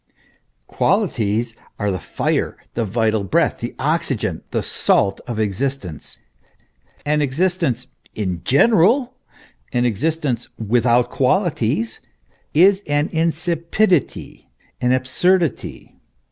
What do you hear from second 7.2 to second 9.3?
existence in general,